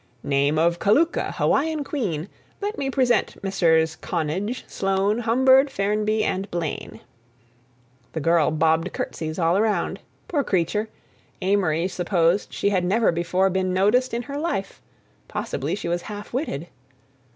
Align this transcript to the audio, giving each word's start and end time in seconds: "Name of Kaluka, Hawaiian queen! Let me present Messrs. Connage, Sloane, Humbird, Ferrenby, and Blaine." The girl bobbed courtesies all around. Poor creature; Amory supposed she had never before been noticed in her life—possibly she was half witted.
"Name 0.23 0.57
of 0.57 0.79
Kaluka, 0.79 1.31
Hawaiian 1.35 1.83
queen! 1.83 2.27
Let 2.59 2.75
me 2.75 2.89
present 2.89 3.35
Messrs. 3.43 3.95
Connage, 3.95 4.65
Sloane, 4.67 5.19
Humbird, 5.21 5.69
Ferrenby, 5.69 6.23
and 6.23 6.49
Blaine." 6.49 7.01
The 8.13 8.19
girl 8.19 8.49
bobbed 8.49 8.93
courtesies 8.93 9.37
all 9.37 9.59
around. 9.59 9.99
Poor 10.27 10.43
creature; 10.43 10.89
Amory 11.43 11.87
supposed 11.87 12.51
she 12.51 12.69
had 12.69 12.83
never 12.83 13.11
before 13.11 13.51
been 13.51 13.75
noticed 13.75 14.11
in 14.11 14.23
her 14.23 14.39
life—possibly 14.39 15.75
she 15.75 15.87
was 15.87 16.01
half 16.01 16.33
witted. 16.33 16.65